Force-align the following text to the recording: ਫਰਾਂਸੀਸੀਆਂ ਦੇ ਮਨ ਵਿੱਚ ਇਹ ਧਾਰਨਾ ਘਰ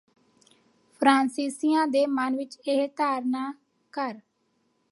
ਫਰਾਂਸੀਸੀਆਂ 1.01 1.85
ਦੇ 1.87 2.05
ਮਨ 2.07 2.35
ਵਿੱਚ 2.35 2.57
ਇਹ 2.59 2.87
ਧਾਰਨਾ 2.97 3.51
ਘਰ 3.93 4.19